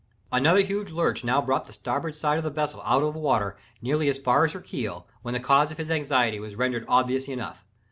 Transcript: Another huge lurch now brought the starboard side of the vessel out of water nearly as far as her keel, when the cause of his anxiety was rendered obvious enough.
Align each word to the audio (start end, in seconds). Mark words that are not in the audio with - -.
Another 0.31 0.61
huge 0.61 0.89
lurch 0.89 1.23
now 1.23 1.43
brought 1.43 1.65
the 1.65 1.73
starboard 1.73 2.15
side 2.15 2.39
of 2.39 2.43
the 2.43 2.49
vessel 2.49 2.81
out 2.83 3.03
of 3.03 3.13
water 3.15 3.55
nearly 3.83 4.09
as 4.09 4.17
far 4.17 4.43
as 4.45 4.53
her 4.53 4.59
keel, 4.59 5.05
when 5.21 5.35
the 5.35 5.39
cause 5.39 5.69
of 5.69 5.77
his 5.77 5.91
anxiety 5.91 6.39
was 6.39 6.55
rendered 6.55 6.85
obvious 6.87 7.27
enough. 7.27 7.63